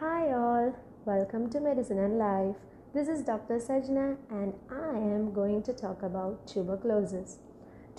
[0.00, 0.76] Hi, all.
[1.04, 2.56] Welcome to Medicine and Life.
[2.92, 3.58] This is Dr.
[3.58, 7.38] Sajna, and I am going to talk about tuberculosis.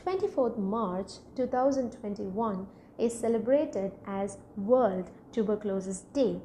[0.04, 2.68] 24th March 2021
[3.00, 6.42] is celebrated as World Tuberculosis Day,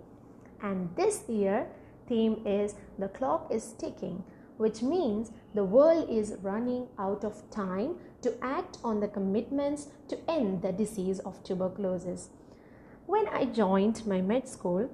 [0.63, 1.67] and this year
[2.07, 4.23] theme is the clock is ticking,
[4.57, 10.17] which means the world is running out of time to act on the commitments to
[10.30, 12.29] end the disease of tuberculosis.
[13.07, 14.89] When I joined my med school,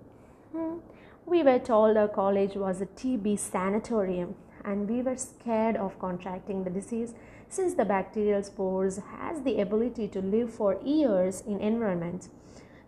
[0.57, 0.79] hmm,
[1.27, 6.65] we were told our college was a TB sanatorium and we were scared of contracting
[6.65, 7.15] the disease
[7.49, 12.29] since the bacterial spores has the ability to live for years in environment.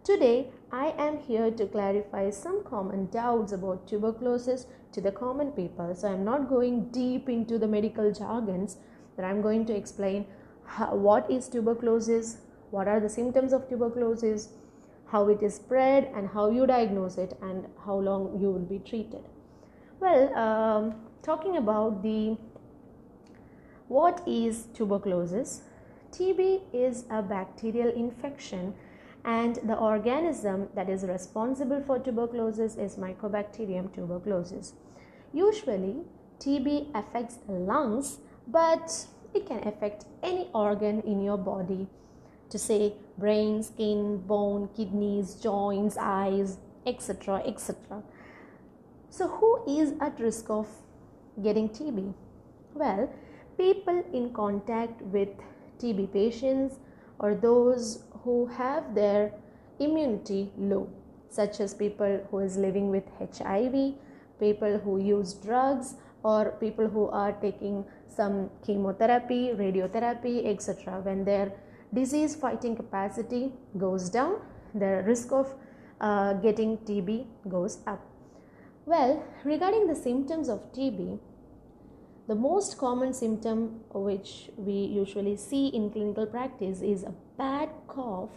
[0.02, 5.94] Today, I am here to clarify some common doubts about tuberculosis to the common people.
[5.94, 8.78] So, I'm not going deep into the medical jargons,
[9.14, 10.26] but I'm going to explain
[10.64, 12.38] how, what is tuberculosis,
[12.70, 14.48] what are the symptoms of tuberculosis,
[15.10, 18.78] how it is spread and how you diagnose it and how long you will be
[18.78, 19.24] treated.
[20.00, 22.36] Well um, talking about the
[23.88, 25.62] what is tuberculosis?
[26.12, 28.74] Tb is a bacterial infection
[29.24, 34.74] and the organism that is responsible for tuberculosis is mycobacterium tuberculosis.
[35.32, 35.96] Usually
[36.38, 41.86] tb affects the lungs but it can affect any organ in your body
[42.50, 47.42] to say brain, skin, bone, kidneys, joints, eyes, etc.
[47.46, 48.02] etc.
[49.10, 50.68] So, who is at risk of
[51.42, 52.14] getting TB?
[52.74, 53.12] Well,
[53.56, 55.28] people in contact with
[55.78, 56.76] TB patients
[57.18, 59.32] or those who have their
[59.78, 60.88] immunity low,
[61.28, 63.94] such as people who is living with HIV,
[64.38, 71.00] people who use drugs, or people who are taking some chemotherapy, radiotherapy, etc.
[71.00, 71.52] When their
[71.92, 74.40] disease fighting capacity goes down,
[74.74, 75.54] the risk of
[76.00, 78.04] uh, getting TB goes up.
[78.86, 81.18] Well, regarding the symptoms of TB,
[82.26, 88.30] the most common symptom which we usually see in clinical practice is a bad cough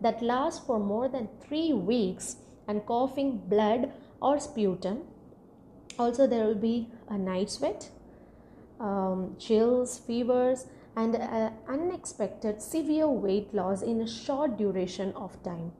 [0.00, 2.36] that lasts for more than three weeks
[2.66, 5.02] and coughing blood or sputum.
[5.98, 7.90] Also, there will be a night sweat,
[8.80, 10.66] um, chills, fevers,
[10.96, 11.16] and
[11.68, 15.72] unexpected severe weight loss in a short duration of time.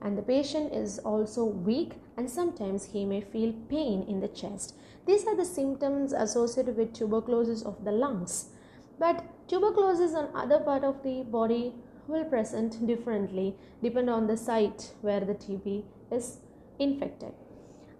[0.00, 4.74] And the patient is also weak, and sometimes he may feel pain in the chest.
[5.06, 8.50] These are the symptoms associated with tuberculosis of the lungs.
[8.98, 11.74] But tuberculosis on other part of the body
[12.08, 16.38] will present differently depend on the site where the TB is
[16.78, 17.32] infected.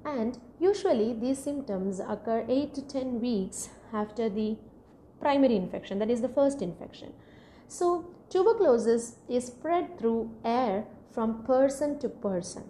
[0.04, 4.56] And usually these symptoms occur 8 to 10 weeks after the
[5.22, 7.12] primary infection, that is the first infection.
[7.68, 12.64] So, tuberculosis is spread through air from person to person.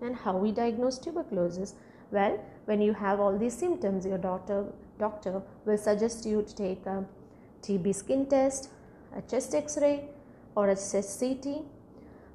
[0.00, 1.74] And how we diagnose tuberculosis?
[2.10, 4.66] Well, when you have all these symptoms, your doctor
[4.98, 7.04] doctor will suggest you to take a
[7.62, 8.70] TB skin test,
[9.16, 10.08] a chest X-ray,
[10.54, 11.64] or a chest CT,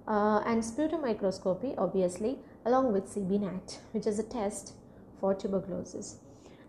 [0.08, 4.74] uh, and sputum microscopy, obviously, along with CBNAT, which is a test
[5.20, 6.18] for tuberculosis.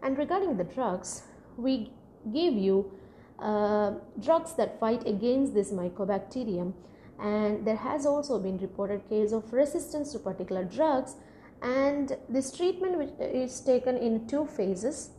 [0.03, 1.23] And regarding the drugs,
[1.57, 1.91] we
[2.33, 2.93] give you
[3.39, 6.73] uh, drugs that fight against this mycobacterium.
[7.19, 11.15] And there has also been reported case of resistance to particular drugs.
[11.63, 15.11] And this treatment which is taken in two phases.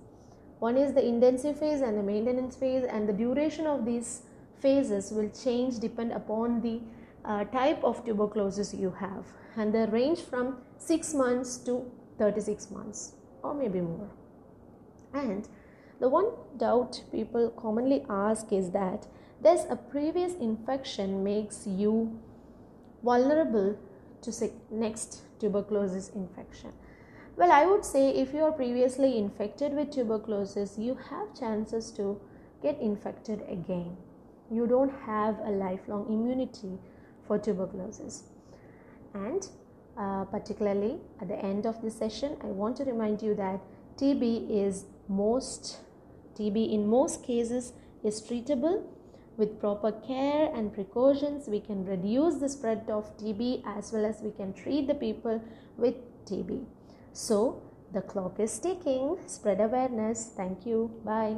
[0.59, 2.83] One is the intensive phase and the maintenance phase.
[2.83, 4.23] And the duration of these
[4.59, 6.81] phases will change depend upon the
[7.25, 9.25] uh, type of tuberculosis you have.
[9.55, 14.09] And they range from 6 months to 36 months or maybe more.
[15.13, 15.47] And
[16.03, 16.25] the one
[16.57, 19.07] doubt people commonly ask is that
[19.41, 22.19] does a previous infection makes you
[23.01, 23.77] vulnerable
[24.21, 26.73] to next tuberculosis infection?
[27.37, 32.19] Well, I would say if you are previously infected with tuberculosis, you have chances to
[32.61, 33.95] get infected again.
[34.51, 36.79] You don't have a lifelong immunity
[37.25, 38.23] for tuberculosis.
[39.13, 39.47] And
[39.97, 43.61] uh, particularly at the end of this session, I want to remind you that
[43.95, 45.79] TB is most
[46.37, 48.83] TB in most cases is treatable
[49.37, 54.21] with proper care and precautions we can reduce the spread of TB as well as
[54.21, 55.41] we can treat the people
[55.77, 55.95] with
[56.25, 56.65] TB.
[57.13, 59.17] So the clock is ticking.
[59.27, 60.31] Spread awareness.
[60.35, 60.91] Thank you.
[61.03, 61.37] Bye.